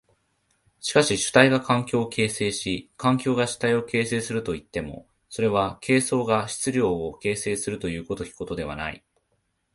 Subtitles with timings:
[0.79, 9.03] しかし主体が環境を形成し環境が主体を形成するといっても、それは形相が質料を形成するという如きことではない。